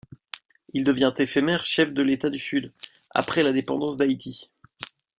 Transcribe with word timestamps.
Il 0.73 0.81
devient 0.83 1.13
éphémère 1.19 1.63
chef 1.67 1.93
de 1.93 2.01
l'État 2.01 2.31
du 2.31 2.39
sud, 2.39 2.73
après 3.11 3.43
l'indépendance 3.43 3.97
d'Haïti. 3.97 4.49